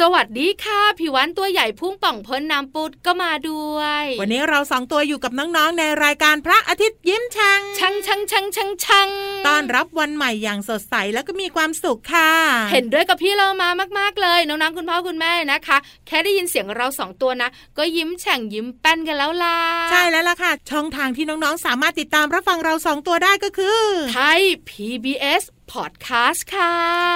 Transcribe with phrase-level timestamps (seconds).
[0.00, 9.08] สวัสดีค่ะผิววันตัวใหญ่พุ่งป่องพ้นน้ำปุดก็มาด้วย วันนี้เราสองตัวอยู่กับน้องๆในรายการพระอาทิตย์ยิ้มช่างชังชังชังชังชัง
[9.46, 12.30] ต้อนรับวันใหม่อย่างสดใสแล้วก็มีความสุขค่ะ
[12.72, 15.76] เห็นด้วยกับพี่เรามามาก ๆเลยน้องๆคุณพ่อคุณแม่นะคะ
[16.06, 19.56] แค่ได้ยินเสียงเราสองตัวนะ ก็ยิ้มแฉ่งยิ้มแป้นกันแล้วล่ะ
[19.90, 23.80] ใช่แล้วล่ะค่ะ ช่องทางที่น้องๆสามารถติดตามรับฟังเราสองตัวได้ก็คือ
[24.12, 26.74] ไทย PBS Podcast ค่ะ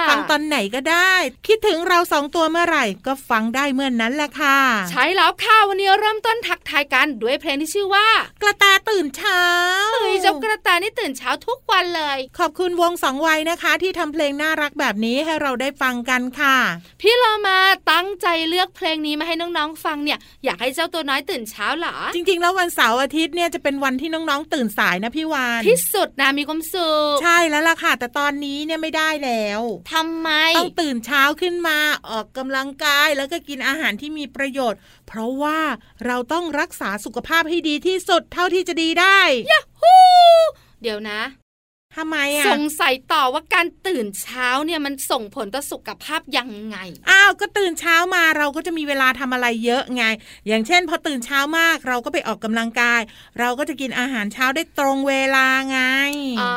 [0.09, 1.13] ฟังตอนไหนก็ได้
[1.47, 4.57] คิดถึงเราสองตัวเมื่อไหร่ ก็ฟังได้เมื่อนนั้นแหละค่ะ
[4.91, 8.07] ใช้แล้วค่ะวันนี้เริ่มต้นทักทายกันด้วยเพลงที่ชื่อว่า
[8.41, 9.41] กระแตตื่นเช้า
[9.93, 16.57] เฮ้ยเจ้ากระต่ายนี่ตื่นเช้าทุกวันเลย ขอบคุณวงสองวัยนะคะ ที่ทำเพลงน่ารักแบบนี้ให้เราได้ฟังกันค่ะ
[17.01, 17.57] พี่เรามา
[17.91, 29.61] ตั้งใจเลือกเพลงนี้มาให้น้องๆฟังเนี่ย อยากให้เจ้าตัวน้อยตื่นเช้าเหรอจริง ๆ แล้ววันเสาร์อาทิตย์เนี่ยจะเป็นวันที่น้องๆตื่นสายนะพี่วานที่สุดนะมีความสุขใช่แล้วล่ะค่ะ แต่ตอนนี้เนี่ยไม่ได้แล้ว
[29.93, 31.79] ทำไมต้องตื่นเช้าขึ้นมา
[32.09, 35.59] ออกกำลังกายแล้วก็กินอาหารที่มีประโยชน์ เพราะว่า
[36.05, 39.19] เราต้องรักษาสุขภาพให้ดีที่สุดเท่าที่จะดีได้
[39.81, 39.97] ฮู้
[40.81, 41.21] เดี๋ยวนะ
[41.97, 46.77] ทำไมอะสงสัยต่อว่าการตื่นเช้าเนี่ยมันส่งผลต่อสุขภาพยังไง
[47.09, 50.03] อ้าวก็ตื่นเช้ามาเราก็จะมีเวลาทำอะไรเยอะไง
[50.47, 53.01] อย่างเช่น พอตื่นเช้ามากเราก็ไปออกกำลังกาย
[53.39, 55.79] เราก็จะกินอาหารเช้าได้ตรงเวลาไง
[56.41, 56.53] อ่า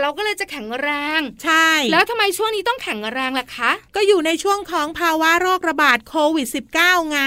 [0.00, 0.88] เราก็เลยจะแข็งแร
[1.18, 6.46] ง ใช่ แล้วทำไมช่วงนี้ต้องแข็งแรงล่ะคะ ก็อยู่ในช่วงของภาวะโรคระบาดโควิด
[6.78, 7.20] -19 ไง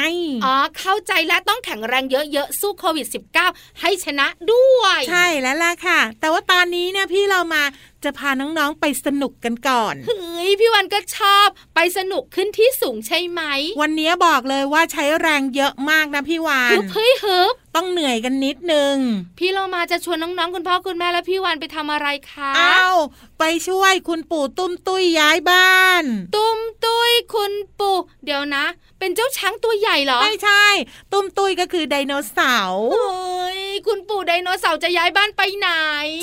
[0.46, 3.08] อ๋อเข้าใจแล้วต้องแข็งแรงเยอะๆสู้โควิด
[3.44, 7.62] -19 ให้ชนะด้วย ใช่แล้วล่ะค่ะ แต่ว่าตอนนี้เนี่ยพี่เรามา
[8.04, 13.42] จะพาน้องๆไปสนุกกันก่อนเฮ้ยพี่วันก็ชอบไปสนุกขึ้นที่สูงใช่ไหม
[13.82, 18.96] วันนี้บอกเลยว่าใช้แรงเยอะมากนะพี่วานฮึบเฮ้ยฮึบต้องเหนื่อยกันนิดนึง
[19.40, 22.96] พี่เรามาจะชวนน้องๆ คุณพ่อคุณแม่และพี่วันไปทำอะไรคะอ้าว
[23.40, 26.04] ไปช่วยคุณปู่ตุ้มตุ้ยย้ายบ้าน
[26.36, 28.66] ตุ้มตุ้ยคุณปู่เดี๋ยวนะ
[29.00, 30.66] เป็นเจ้าช้างตัวใหญ่เหรอ ไม่ใช่
[31.12, 35.70] ตุ้มตุ้ยก็คือไดโนเสาร์เฮ้ยคุณปู่ไดโนเสาร์จะย้ายบ้านไปไหน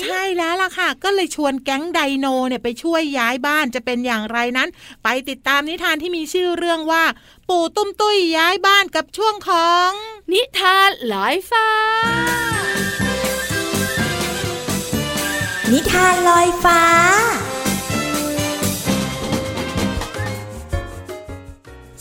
[0.03, 4.69] ใช่แล้วล่ะค่ะ ก็เลยชวนแก๊งไดโนเนี่ยไปช่วยย้ายบ้านจะเป็นอย่างไรนั้น
[5.03, 7.03] ไปติดตามนิทานที่มีชื่อเรื่องว่า
[7.49, 9.89] ปู่ตุ้มตุ้ยย้ายบ้านกับช่วงของ
[10.31, 11.67] นิทานลอยฟ้า
[15.71, 16.81] นิทานลอยฟ้า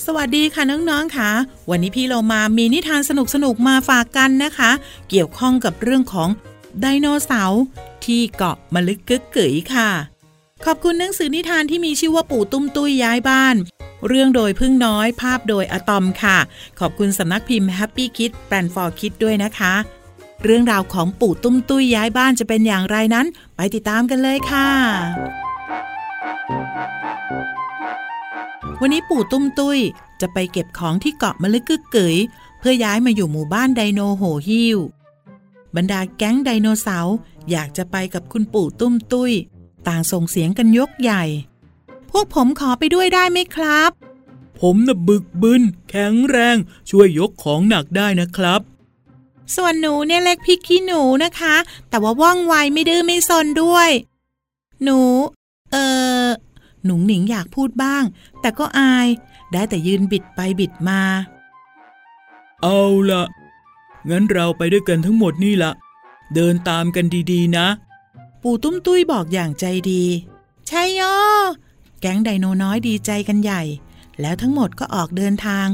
[0.04, 1.30] สวัสดีค่ะน้องๆค่ะ
[1.70, 3.10] วันนี้พี่เรามามีนิทานส
[3.44, 4.70] นุกๆมาฝากกันนะคะ
[5.10, 6.28] เกี่ยวข้องกับเรื่องของ
[6.80, 7.62] ไดโนเสาร์
[8.04, 9.90] ที่เกาะมะลึกกึกกึ๋ยค่ะ
[10.64, 13.56] ขอบคุณหนังสือนิทานที่มีชื่อว่าปู่ตุ้มตุ้ยย้ายบ้าน
[14.06, 16.38] เรื่องโดยพึ่งน้อยภาพโดยอะตอมค่ะ
[16.80, 19.74] ขอบคุณสำนักพิมพ์ Happy Kid แปลนฟอร์คิดด้วยนะคะ
[20.44, 23.26] เรื่องราวของปู่ตุ้มตุ้ยย้ายบ้านจะเป็นอย่างไรนั้น
[23.56, 24.68] ไปติดตามกันเลยค่ะ
[28.80, 29.78] วันนี้ปู่ตุ้มตุ้ย
[30.20, 32.16] จะไปเก็บของที่เกาะมะลึกกึกกึ๋ย
[32.58, 34.78] เพื่อย้ายมาอยู่หมู่บ้านไดโนโหหิว
[35.76, 37.14] บรรดาแก๊งไดโนเสาร์
[37.50, 39.32] อยากจะไปกับคุณปู่ตุ้มตุ้ย
[39.88, 41.24] ต่างส่งเสียงกันยกใหญ่
[42.10, 43.90] พวกผมขอไปด้วยได้ไหมครับ
[44.60, 46.56] ผมน่ะบึกบึนแข็งแรง
[46.90, 48.60] ช่วยยกของหนักได้นะครับ
[49.56, 51.54] ส่วนหนูเนี่ยเล็กพริกขี้หนูนะคะ
[51.88, 53.90] แต่ว่าว่องไวไม่ดื้อไม่ซนด้วย
[54.82, 54.98] หนู
[55.72, 55.76] เอ
[56.24, 56.26] อ
[56.84, 58.02] หนุ่งหนิงอยากพูดบ้าง
[58.40, 59.06] แต่ก็อาย
[59.52, 61.00] ได้แต่ยืนบิดไปบิดมา
[62.62, 62.80] เอา
[63.10, 63.22] ละ
[64.10, 65.72] งั้นเราไปด้วยกันทั้งหมดนี่ละ
[66.34, 67.66] เดินตามกันดีๆนะ
[68.42, 70.04] ปู่ตุ้มตุ้ยบอกอย่างใจดี
[70.68, 71.16] ใช่ยอ
[72.00, 73.62] แก๊งไดโนน้อยดีใจกันใหญ่
[74.20, 75.66] แล้วทั้งหมดก็ออกเดินทาง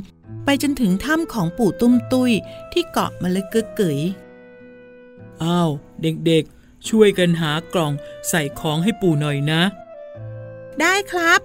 [0.45, 2.33] ไปจนถึงถ้ำของปู่ตุ้มตุ้ย
[2.73, 3.99] ที่เกาะมะลึกกึกกึ๋ย
[5.43, 5.71] อ้าว
[6.03, 7.93] เด็กๆ ช่วยกันหากล่อง
[8.29, 9.63] ใส่ของให้ปู่หน่อยนะ
[10.81, 11.41] ได้ครับ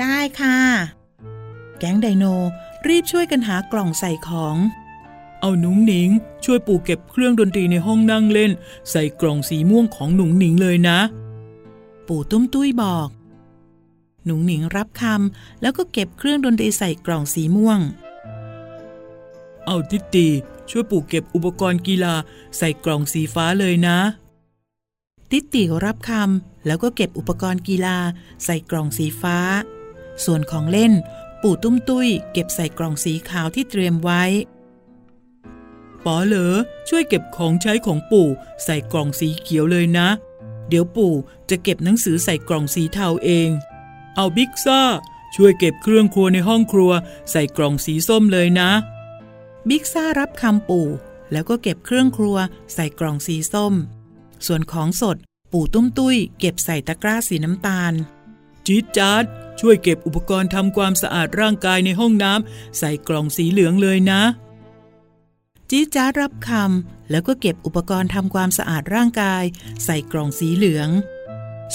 [0.00, 0.58] ได้ค่ะ
[1.78, 2.24] แก๊งไดโน
[2.88, 4.56] รีบช่วยกันหากล่องใส่ของ
[5.40, 6.08] เอาหนุ่งหนิง
[6.44, 8.52] ช่วยปู่เก็บเครื่องดนตรีในห้องนั่งเล่น
[8.90, 10.98] ใส่กล่องสีม่วงของหนุ่งหนิงเลยนะ
[12.08, 13.08] ปู่ตุ้มตุ้ยบอก
[14.24, 17.80] หนุ่งหนิงรับคำแล้วก็เก็บเครื่องดนตรีใส่กล่องสีม่วง
[19.66, 20.26] เอาทิตตี
[20.70, 22.14] ช่วยปู่เก็บอุปกรณ์กีฬา
[22.58, 23.98] ใส่กล่องสีฟ้าเลยนะ
[25.30, 27.96] ติติรับคำแล้วก็เก็บอุปกรณ์กีฬา
[28.44, 29.38] ใส่กล่องสีฟ้า
[30.24, 30.92] ส่วนของเล่น
[31.42, 34.22] ปู่ตุ้มตุ้ยเก็บใส่กล่องสีขาวที่เตรียมไว้
[36.06, 36.54] ป๋อเหลอ
[36.88, 38.28] ช่วยเก็บของใช้ของปู่
[38.64, 40.08] ใส่กล่องสีเขียวเลยนะ
[40.68, 41.14] เดี๋ยวปู่
[41.50, 43.48] จะเก็บหนังสือใส่กล่องสีเทาเอง
[44.16, 44.80] เอาบิ๊กซ่า
[45.34, 46.92] ช่วยเก็บเครื่องครัวในห้องครัว
[47.30, 48.70] ใส่กล่องสีส้มเลยนะ
[49.68, 50.88] บิ๊กซ่ารับคำปู่
[51.32, 52.36] แล้วก็เก็บเครื่องครัว
[52.74, 53.74] ใส่กล่องสีส้ม
[54.46, 55.16] ส่วนของสด
[55.52, 57.92] ปู่ตุ้มตุ้ย เก็บใส่ตะกร้าสีน้ำตาล
[58.66, 59.24] จี๊ดจ๊าด
[59.60, 64.22] ช่วยเก็บอุปกรณ์ทำความสะอาดร่างกายในห้องน้ำใส่กล่องสีเหลืองเลยนะ
[65.70, 69.42] จี๊ดจ้าดรับคำแล้วก็เก็บอุปกรณ์ทำความสะอาดร่างกาย
[69.84, 70.88] ใส่กล่องสีเหลือง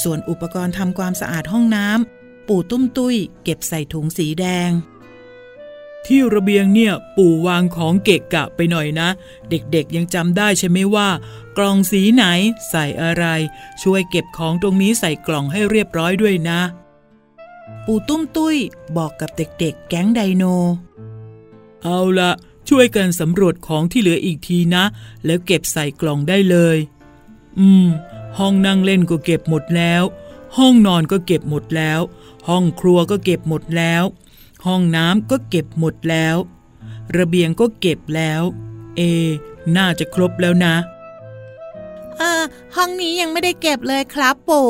[0.01, 4.69] ส่วนอุปกรณ์ทำความสะอาดห้องน้ำปู่ตุ้มตุ้ย เก็บใส่ถุงสีแดง
[6.05, 9.09] ที่ระเบียงเนี่ยปู่วางของเกะกะไปหน่อยนะ
[9.49, 11.09] เด็กๆยังจำได้ใช่ไหมว่า
[11.57, 12.23] กล่องสีไหน
[12.69, 13.25] ใส่อะไร
[13.81, 16.59] ช่วยเก็บของตรงนี้ใส่กล่องให้เรียบร้อยด้วยนะ
[17.85, 18.55] ปู่ตุ้มตุ้ย
[18.97, 20.43] บอกกับเด็กๆ แก๊งไดโน
[21.83, 22.31] เอาละ
[22.69, 24.83] ช่วยกันสำรวจของที่เหลืออีกทีนะ
[25.25, 26.77] แล้วเก็บใส่กล่องได้เลย
[27.59, 27.87] อืม
[28.37, 30.03] ห้องนั่งเล่นก็เก็บหมดแล้ว
[30.57, 32.01] ห้องนอนก็เก็บหมดแล้ว
[32.47, 34.03] ห้องครัวก็เก็บหมดแล้ว
[34.65, 36.35] ห้องน้ำก็เก็บหมดแล้ว
[37.17, 38.41] ระเบียงก็เก็บแล้ว
[38.95, 39.01] เอ
[39.75, 40.75] น่าจะครบแล้วนะ
[42.17, 42.43] เออ
[42.75, 44.69] ห้องนี้ยังไม่ได้เก็บเลยครับปู่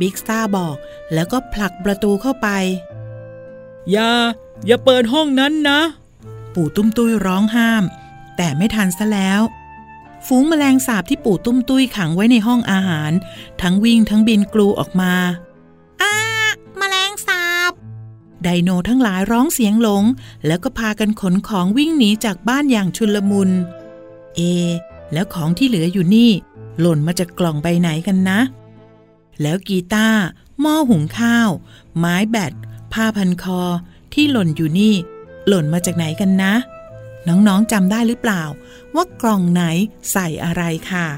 [0.00, 0.76] บิ๊กซ่าบอก
[1.12, 2.48] แล้วก็ผลักประตูเข้าไป
[3.90, 4.10] อย่า
[4.66, 5.80] อย่าเปิดห้องนั้นนะ
[6.54, 7.84] ปู่ตุ้มตุ้ยร้องห้าม
[8.36, 9.40] แต่ไม่ทันซะแล้ว
[10.26, 13.12] ฝูงแมลงสาบที่ปู่ตุ้มตุ้ยขังไว้ในห้องอาหาร
[13.60, 15.14] ทั้งวิ่งทั้งบินกลูออกมา
[16.02, 16.14] อ้า
[16.78, 17.72] แมลงสาบ
[18.42, 20.04] ไดโนทั้งหลายร้องเสียงหลง
[20.46, 23.50] แล้วก็พากันขนของวิ่งหนีจากบ้านอย่างชุลมุน
[24.36, 24.40] เอ
[25.12, 26.30] แล้วของที่เหลืออยู่นี่
[26.80, 28.40] หล่นมาจากกล่องใบไหนกันนะ
[29.42, 30.22] แล้วกีตาร์
[30.60, 31.50] หม้อหุงข้าว
[31.98, 32.52] ไม้แบต
[32.92, 33.60] ผ้าพันคอ
[34.12, 34.94] ที่หล่นอยู่นี่
[35.48, 36.52] หล่นมาจากไหนกันนะ
[37.28, 38.42] น้องๆจำได้หรือเปล่า
[38.94, 39.62] ว่ากล่องไหน
[40.12, 41.08] ใส่อะไรค่ะ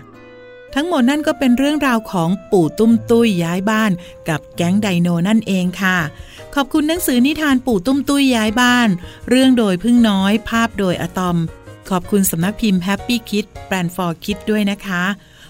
[0.74, 3.90] ทั้งหมดนั่นก็เป็นเรื่องราวของปู่ตุ้มตุ้ยย้ายบ้าน
[4.28, 5.98] กับแก๊งไดโนนั่นเองค่ะ
[6.54, 8.88] ขอบคุณหนังสือนิทานปู่ตุ้มตุ้ยย้ายบ้าน
[9.28, 11.36] เรื่องโดยพึ่งน้อย ภาพโดยอะตอม
[11.90, 15.04] ขอบคุณสำนักพิมพ์ Happy Kid แบรนด์ for Kid ด้วยนะคะ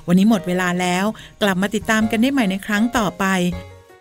[0.06, 1.04] วันนี้หมดเวลาแล้ว
[1.42, 3.24] กลับมาติดตามกันได้ใหม่ในครั้งต่อไป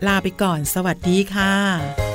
[0.06, 2.05] ลาไปก่อน สวัสดีค่ะ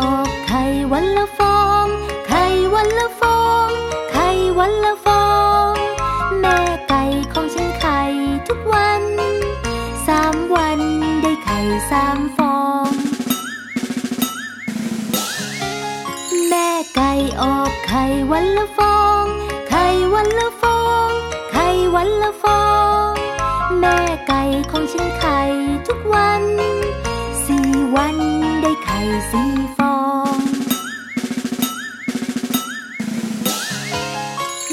[0.00, 1.86] ออกไข่วันละฟอง
[2.28, 3.68] ไข่วันละฟอง
[4.12, 4.28] ไข่
[4.58, 5.26] วันละฟอ
[5.70, 5.72] ง
[6.40, 7.02] แม่ไก่
[7.32, 8.00] ของฉันไข่
[8.48, 9.02] ทุกวัน
[10.06, 10.80] สามวัน
[11.22, 11.58] ได้ไข่
[11.90, 12.90] สามฟอง
[16.48, 19.22] แม่ไก่ออกไข่วันละฟอง
[19.70, 21.08] ไข่วันละฟอง
[21.52, 22.64] ไข่วันละฟอ
[23.08, 23.10] ง
[23.80, 23.96] แม่
[24.28, 25.40] ไก่ของฉันไข่
[25.86, 26.42] ทุกวัน
[27.46, 28.16] สี่วัน
[29.30, 29.44] สี
[29.78, 29.96] ฟอ
[30.36, 30.38] ง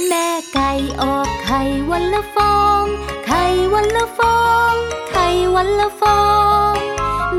[0.08, 1.62] แม่ไก่ออกไข่
[1.92, 2.84] วันละฟอง
[3.28, 4.40] ไข่วันละฟอ
[4.72, 4.74] ง
[5.12, 6.22] ไข่วันละฟอ
[6.74, 6.76] ง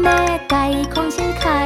[0.03, 0.64] แม่ไก่
[0.95, 1.63] ของฉันไข่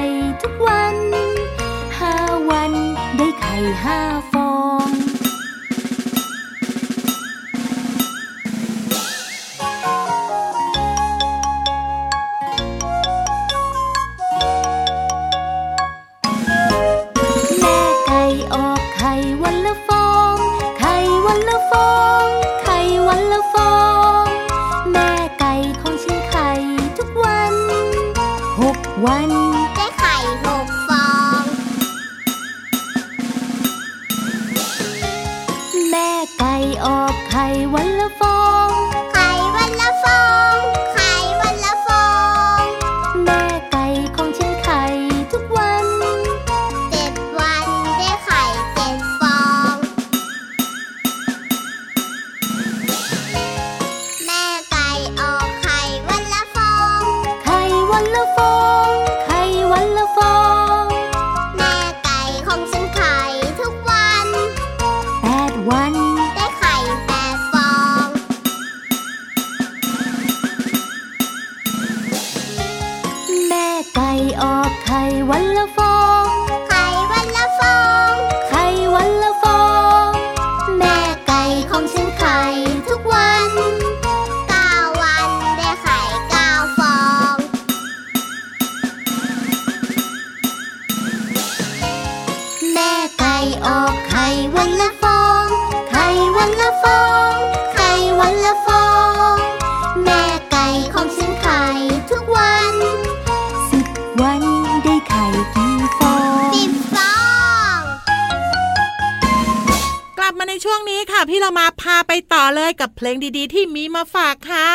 [112.11, 114.73] ไปต่อเลยกับเพลงดีๆ ที่มีมาฝากค่ะ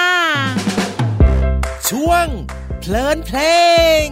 [1.90, 2.28] ช่วง
[2.80, 3.40] เพลินเพล
[4.04, 4.06] ง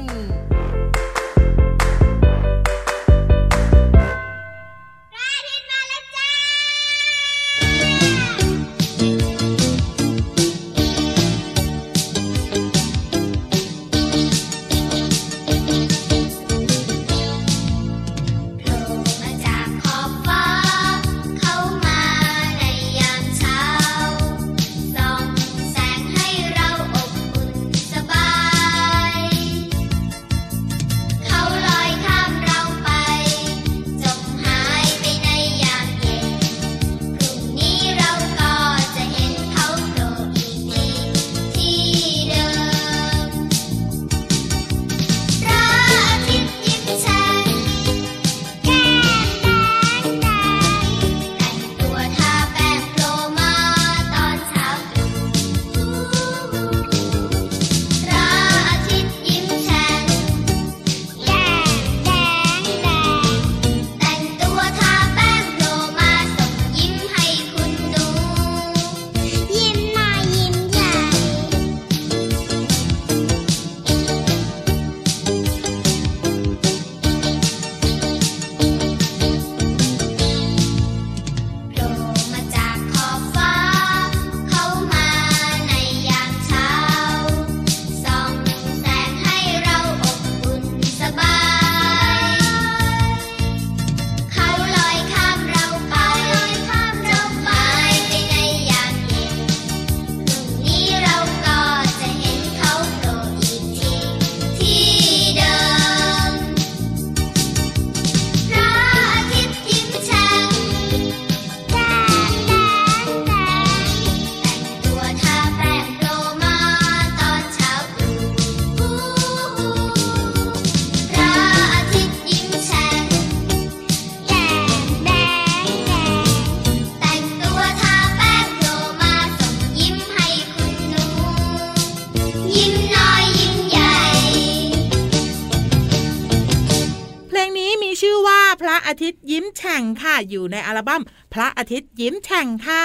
[140.41, 142.83] อยู่ในอัลบั้มพระอาทิตย์ยิ้มแฉ่งค่ะ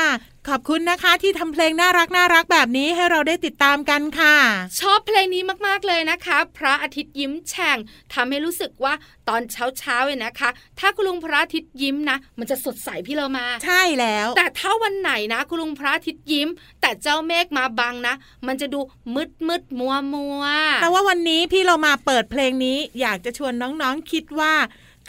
[0.48, 4.36] ขอบคุณนะคะที่ทำเพลงน่ารักน่ารักแบบนี้ให้เราได้ติดตามกันค่ะ
[4.80, 7.78] ชอบเพลงนี้มากๆเลยนะคะ พระอาทิตย์ยิ้มแฉ่ง
[8.14, 8.94] ทำให้รู้สึกว่า
[9.28, 9.42] ตอน
[9.78, 16.48] เช้าๆเนี่ยนะคะ ถ้าคุณลุงพระอาทิตย์ยิ้มนะ มันจะสดใสพี่เรามา ใช่แล้ว แต่ถ้าวันไหนนะคุณลุงพระอาทิตย์ยิ้ม
[16.80, 18.14] แต่เจ้าเมฆมาบังนะ
[18.46, 18.80] มันจะดู
[19.14, 20.42] มืดมืดมัวมัว
[20.82, 24.54] แต่ว่าวันนี้พี่เรามาเปิดเพลงนี้อยากจะชวนน้องๆคิดว่า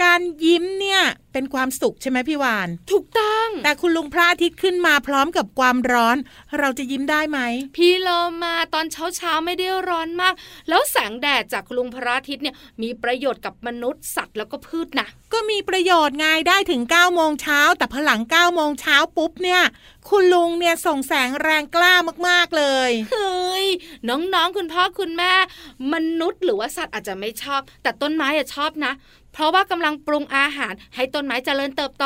[0.03, 1.01] การยิ้มเนี่ย
[1.33, 6.17] เป็นความสุขใช่ไหมพี่วาน ถูกต้อง แต่คุณลุงพระอาทิตย์ขึ้นมาพร้อมกับความร้อน
[6.59, 7.39] เราจะยิ้มได้ไหม
[7.77, 8.09] พี่โล
[8.43, 10.33] มาตอนเช้าเช้าๆไม่ได้ร้อนมาก
[10.69, 19.61] แล้วแสงแดดจากคุณลุงพระอาทิตย์เนี่ยมีประโยชน์กับมนุษย์สัตว์แล้วก็พืชนะก็มีประโยชน์ไงได้ถึง9ก้าโมงเช้าแต่พอหลัง9ก้าโมงเช้าปุ๊บเนี่ย
[20.09, 21.93] คุณลุงเนี่ยส่งแสงแรงกล้า
[22.27, 23.65] มากๆเลยเฮ้ย
[24.07, 25.33] น้องๆคุณพ่อคุณแม่
[25.93, 28.93] มนุษย์หรือว่าสัตว์อาจจะไม่ชอบ แต่ต้นไม้อะชอบนะ
[29.37, 32.05] เพราะว่ากำลังปรุงอาหารให้ต้นไม้เจริญเติบโต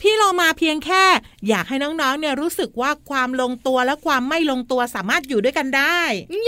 [0.00, 1.04] พี่เรามาเพียงแค่
[1.48, 6.00] อยากให้น้องๆ เนี่ยรู้สึกว่าความลงตัวและความไม่ลงตัวสามารถอยู่ด้วยกันได้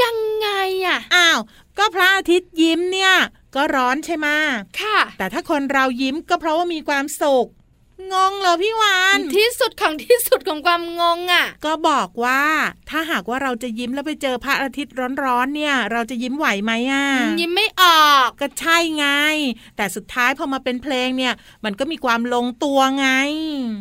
[0.03, 0.49] ยังไง
[0.87, 1.41] อะอ้าว
[1.79, 3.15] ก็พระอาทิตย์ยิ้มเนี่ย
[3.55, 4.29] ก็ร้อนใช่ไหม
[4.81, 7.49] ค่ะ แต่ถ้าคนเรายิ้มก็เพราะว่ามีความสุข
[8.13, 12.43] งงเหรอพี่วานที่สุดของที่สุดของความงงอะก็บอกว่า
[12.91, 17.05] ถ้าหากว่าเราจะยิ้มแล้วไปเจอพระอาทิตย์ร้อนๆเนี่ย เราจะยิ้มไหวไหมอะ
[17.41, 19.07] ยิ้มไม่ออกก็ใช่ไง
[19.77, 21.35] แต่สุดท้ายพอมาเป็นเพลงเนี่ย
[21.65, 23.09] มันก็มีความลงตัวไง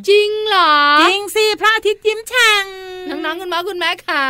[0.09, 2.65] จริงเหรอจริงสิพระอาทิตย์ยิ้มแฉ่ง
[3.09, 4.25] น้องๆคุณพ่อคุณแม่ค่ะ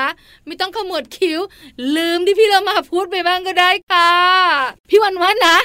[0.46, 1.40] ไม่ต้องขมวดคิ้ว
[1.96, 4.12] ลืมที่พี่เรามาพูดไปบ้างก็ได้ค่ะ
[4.90, 5.58] พี่วันว่านะ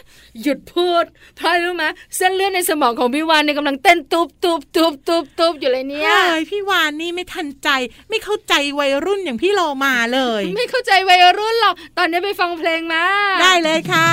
[0.42, 1.04] หยุดพูด
[1.37, 1.84] เพราะอะไรรู้ไหม
[2.16, 7.68] เส้นเลือดในสมองของพี่วันเนี่ยกำลังเต้นตุบตุบตุบตุบตุบอยู่เลยเนี่ยเฮ้ยพี่วานนี่ไม่ทันใจ
[8.09, 13.05] ไม่เข้าใจวัยรุ่นอย่างพี่โลมาเลย ไม่เข้าใจวัยรุ่นหรอกตอนนี้ไปฟังเพลงมา
[13.42, 14.09] ได้เลยค่ะ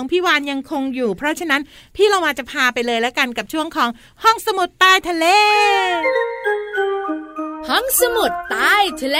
[0.00, 1.62] ของพี่วานยังคงอยู่ เพราะฉะนั้น
[1.96, 3.90] พี่เรามาจะพาไปเลยแล้วกันกับช่วงของ
[4.22, 5.26] ห้องสมุดใต้ทะเล
[7.68, 9.18] ห้องสมุดใต้ทะเล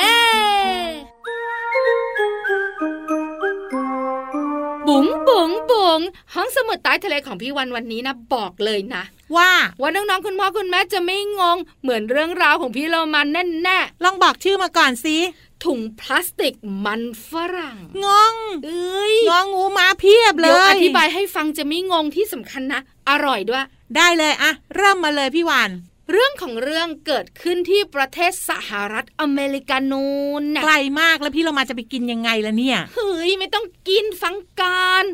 [4.86, 6.00] บุ๋งบุ๋งบุ๋ง
[6.34, 9.02] ห้องสมุดใต้ทะเลของพี่วันวันนี้นะบอกเลยนะ
[9.36, 18.34] ว่าว่าน้องๆคุณพ่อคุณแม่จะไม่งง เหมือนเรื่องราวของพี่เรามาแน่แน่ลองบอกชื่อมาก่อนสิๆ ถุงพลาสติกมันฝรั่ง งง
[18.66, 23.64] เอ้ยงองูมาเพียบเลเดี๋ยวยอธิบายให้ฟังจะไม่งงที่สำคัญนะ อร่อยด้วย
[23.96, 25.70] ได้เลยอะเริ่มมาเลยพี่วาน
[26.12, 35.04] เรื่องของเรื่องเกิดขึ้นที่ประเทศสหรัฐอเมริกานูนนะไกลมากแล้วพี่เรามาจะไปกินยังไงล่ะเนี่ย เฮ้ย ไม่ต้องกินฟังการ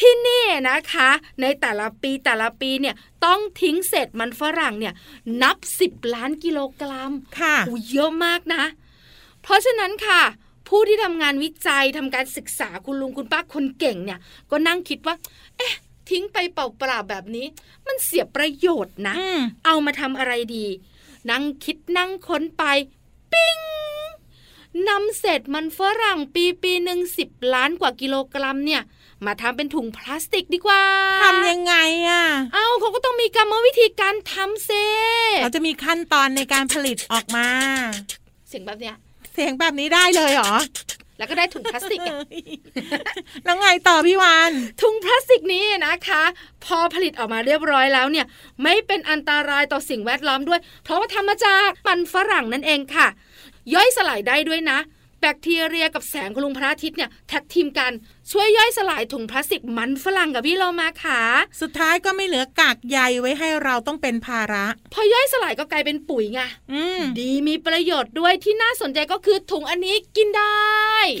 [0.00, 4.94] ที่นี่นะคะ ในแต่ละปีแต่ละปีเนี่ยต้องทิ้งเศษมันฝรั่งเนี่ย
[5.42, 8.62] นับสิบล้านกิโลกรัมค่ะโอ้เยอะมากนะ
[9.42, 10.22] เพราะฉะนั้นค่ะ
[10.68, 15.14] ผู้ที่ทำงานวิจัยทำการศึกษาคุณลุงคุณป้าคนเก่งเนี่ย ก็นั่งคิดว่า
[15.58, 15.74] เอ๊ะ
[16.10, 17.46] ทิ้งไปเปล่าๆแบบนี้
[17.86, 20.66] มันเสียประโยชน์นะอืมเอามาทำอะไรดี
[21.30, 22.64] นั่งคิดนั่งค้นไป
[23.32, 23.58] ปิ้ง
[24.88, 28.82] นำเศษมันฝรั่งปีปีหนึ่งสิบล้านกว่ากิโลกรัมเนี่ย
[29.26, 30.82] มาทำเป็นถุงพลาสติกดีกว่า
[31.24, 31.74] ทำยังไง
[32.08, 32.24] อะ
[32.54, 34.70] เอาเขาก็ต้องมีกรรมวิธีการทำเซ
[35.42, 37.48] เราจะมีขั้นตอนในการผลิตออกมา
[38.48, 38.96] เสียงแบบเนี้ย
[39.40, 40.54] เสียงแบบนี้ได้เลยเหรอ
[41.18, 42.18] แล้วก็ได้ถุงพลาสติกอะ
[43.44, 44.50] แล้วไงต่อพี่วาน
[44.82, 46.22] ถุงพลาสติกนี้นะคะ
[46.64, 48.26] พอผลิตออกมาเรียบร้อยแล้วเนี่ย
[48.62, 53.06] ไม่เป็นอันตรายต่อสิ่งแวดล้อมด้วย เพราะว่าทำมาจากมันฝรั่งนั่นเองค่ะ
[53.74, 54.78] ย่อยสลายได้ด้วยนะ
[55.20, 57.92] แบคทีเรียกับแสงของลุงพระอาทิตย์เนี่ยแท็กทีมกัน
[58.34, 61.20] ช่วยย่อยสลายถุงพลาสติกมันฝรั่งกับพี่เรามาค่ะ
[61.60, 66.40] สุดท้ายก็ไม่เหลือกากใยไว้ให้เราต้องเป็นภาระ พอย่อยสลายก็กลายเป็นปุ๋ยไง
[66.72, 70.56] อืมดีมีประโยชน์ด้วยที่น่าสนใจก็คือถุงอันนี้กินได้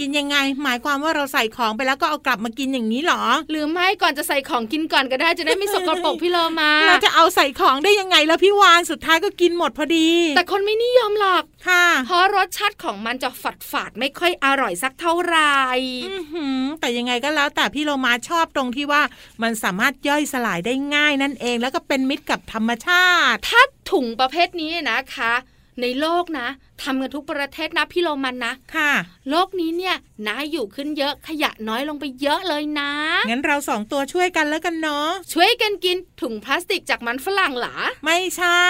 [0.00, 15.56] กินยังไง หมายความว่าเราใส่ของไปแล้วก็เอากลับมากินอย่างนี้เหรอ หรือไม่ก่อนจะใส่ของกินก่อนก็ได้จะได้ไม่สกปรกพี่เรามาเราจะเอาใส่ของได้ยังไงแล้วพี่วานสุดท้ายก็กินหมดพอดี แต่คนไม่นิยมหรอกค่ะ เพราะรสชาติของมันจะฝาดฝาดๆไม่ค่อยอร่อยสักเท่าไหร่
[16.04, 19.02] อื้อหือแต่ยังยังไงก็แล้ว แต่พี่โลมาชอบตรงที่ว่า
[19.42, 25.34] มันสามารถย่อยสลายได้ง่ายนั่นเอง แล้วก็เป็นมิตรกับธรรมชาติ ถ้าถุงประเภทนี้นะคะ
[25.80, 26.48] ในโลกนะ
[26.82, 28.92] ทำกันทุกประเทศนะพี่โรมันนะค่ะ
[29.30, 32.90] โลกนี้เนี่ยน่าอยู่ขึ้นเยอะขยะน้อยลงไปเยอะเลยนะ
[33.30, 38.66] งั้นเราสองตัวช่วยกันแล้วกันเนาะช่วยกันกินถุงพลาสติกจากมันฝรั่งเหรอไม่ใช่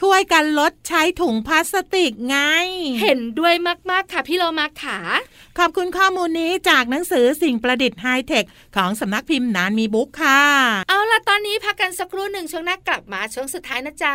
[0.00, 2.36] ช่วยกันลดใช้ถุงพลาสติกไง
[3.02, 3.54] เห็นด้วย
[3.90, 4.98] มากๆค่ะพี่โลมาขา
[5.58, 8.44] ขอบคุณข้อมูลนี้จากหนังสือสิ่งประดิษฐ์ไฮเทค
[8.76, 10.42] ของสำนักพิมพ์นานมีบุ๊กค่ะ
[10.88, 14.14] เอาล่ะตอนนี้พักกันสักครู่หนึ่งช่วงหน้ากลับมาช่วงสุดท้ายนะจ๊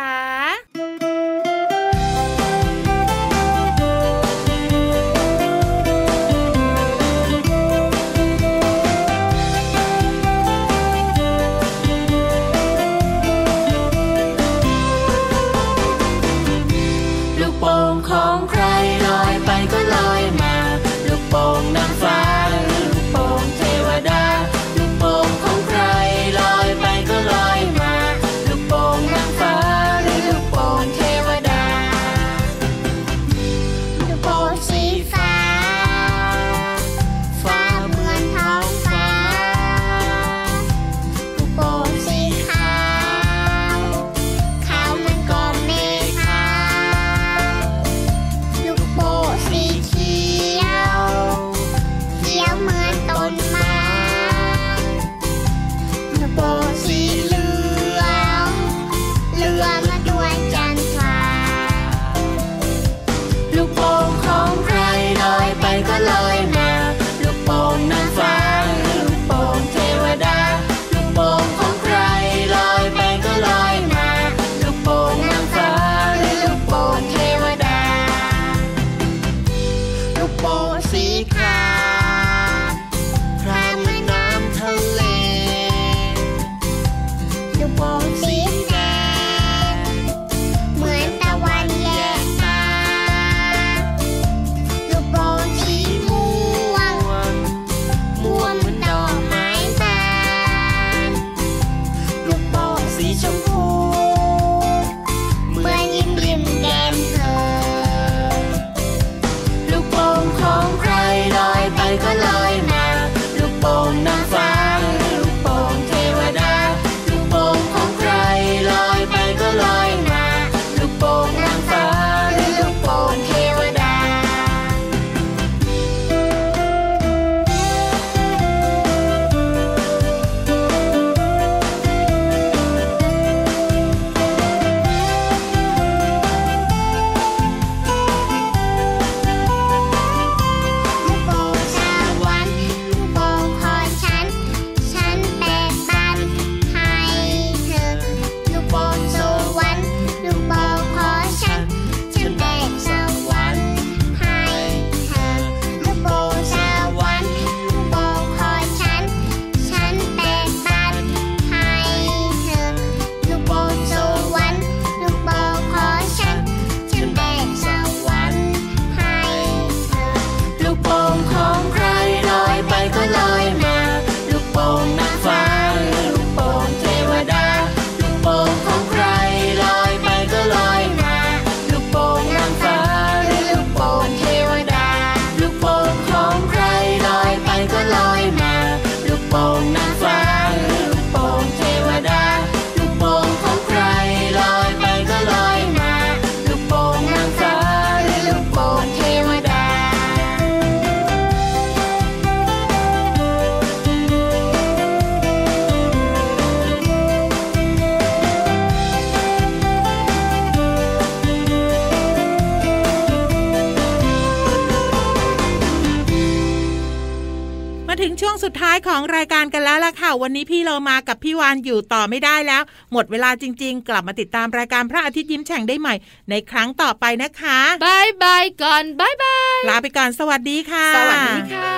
[218.88, 222.62] ของรายการกันแล้วล่ะค่ะ วันนี้พี่เรามากับพี่วานอยู่ต่อไม่ได้แล้ว
[222.92, 225.94] หมดเวลาจริง ๆ กลับมาติดตามรายการพระอาทิตย์ยิ้มแฉ่งได้ใหม่
[226.30, 231.74] ในครั้งต่อไปนะคะบายบายก่อนบายบายลาไปก่อนสวัสดีค่ะ สวัสดีค่ะ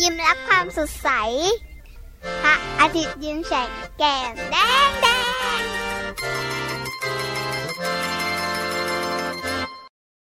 [0.00, 1.08] ยิ้มรับความสดใส
[2.42, 4.56] พระอาทิตย์ยิ้มแฉกแก้มแด
[4.88, 5.06] งแด